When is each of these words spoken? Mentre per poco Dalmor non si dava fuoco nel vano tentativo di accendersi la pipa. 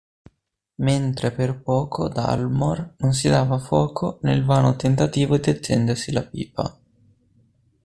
Mentre 0.79 1.29
per 1.29 1.61
poco 1.61 2.07
Dalmor 2.07 2.95
non 2.97 3.13
si 3.13 3.29
dava 3.29 3.59
fuoco 3.59 4.17
nel 4.23 4.43
vano 4.43 4.75
tentativo 4.75 5.37
di 5.37 5.51
accendersi 5.51 6.11
la 6.11 6.23
pipa. 6.25 6.79